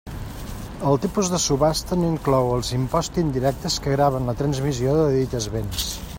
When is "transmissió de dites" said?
4.43-5.51